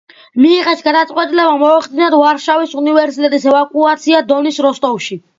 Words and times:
მიიღეს 0.43 0.79
გადაწყვეტილება 0.85 1.51
მოეხდინათ 1.63 2.15
ვარშავის 2.21 2.73
უნივერსიტეტის 2.79 3.45
ევაკუაცია 3.51 4.23
დონის 4.33 4.59
როსტოვში. 4.67 5.19